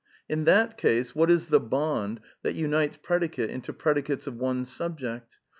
in 0.27 0.45
that 0.45 0.79
case, 0.79 1.13
what 1.13 1.29
is 1.29 1.49
the 1.49 1.59
bond 1.59 2.19
that 2.41 2.55
unites 2.55 2.97
predicates 3.03 3.53
into 3.53 3.71
predicates 3.71 4.25
of 4.25 4.35
one 4.35 4.65
subject! 4.65 5.37